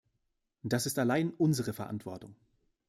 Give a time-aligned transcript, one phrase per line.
[0.63, 2.33] Das ist allein unsere Verantwortung.